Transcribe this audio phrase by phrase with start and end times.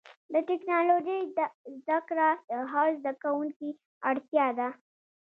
[0.33, 1.19] د ټکنالوجۍ
[1.77, 3.69] زدهکړه د هر زدهکوونکي
[4.09, 4.69] اړتیا ده.